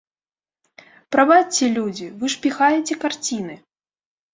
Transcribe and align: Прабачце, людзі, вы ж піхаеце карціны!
Прабачце, 1.17 1.71
людзі, 1.77 2.11
вы 2.19 2.25
ж 2.37 2.43
піхаеце 2.49 3.03
карціны! 3.09 3.65